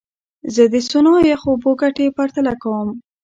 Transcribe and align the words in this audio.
زه 0.53 0.63
د 0.73 0.75
سونا 0.89 1.11
او 1.17 1.27
یخو 1.31 1.47
اوبو 1.53 1.71
ګټې 1.81 2.05
پرتله 2.17 2.53
کوم. 2.63 2.89